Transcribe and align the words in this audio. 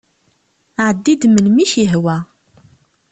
Ɛeddi-d 0.87 1.21
melmi 1.29 1.61
i 1.63 1.65
ak-yehwa. 1.67 2.17